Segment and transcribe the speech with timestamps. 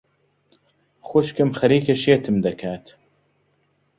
[1.07, 2.85] خوشکم خەریکە شێتم دەکات.